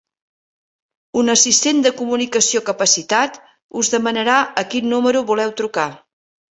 [1.21, 3.41] Un assistent de comunicació capacitat
[3.83, 5.91] us demanarà a quin número voleu trucar.